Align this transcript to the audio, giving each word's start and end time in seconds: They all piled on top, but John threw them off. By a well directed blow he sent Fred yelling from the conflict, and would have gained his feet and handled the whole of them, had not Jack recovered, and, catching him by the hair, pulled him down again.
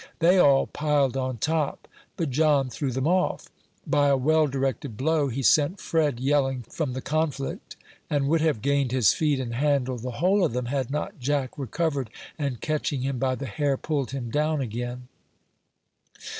They 0.17 0.39
all 0.39 0.65
piled 0.65 1.15
on 1.15 1.37
top, 1.37 1.87
but 2.17 2.31
John 2.31 2.71
threw 2.71 2.91
them 2.91 3.05
off. 3.07 3.49
By 3.85 4.07
a 4.07 4.17
well 4.17 4.47
directed 4.47 4.97
blow 4.97 5.27
he 5.27 5.43
sent 5.43 5.79
Fred 5.79 6.19
yelling 6.19 6.63
from 6.63 6.93
the 6.93 7.03
conflict, 7.03 7.75
and 8.09 8.27
would 8.27 8.41
have 8.41 8.63
gained 8.63 8.91
his 8.91 9.13
feet 9.13 9.39
and 9.39 9.53
handled 9.53 10.01
the 10.01 10.13
whole 10.17 10.43
of 10.43 10.53
them, 10.53 10.65
had 10.65 10.89
not 10.89 11.19
Jack 11.19 11.55
recovered, 11.55 12.09
and, 12.39 12.61
catching 12.61 13.01
him 13.01 13.19
by 13.19 13.35
the 13.35 13.45
hair, 13.45 13.77
pulled 13.77 14.09
him 14.09 14.31
down 14.31 14.59
again. 14.59 15.07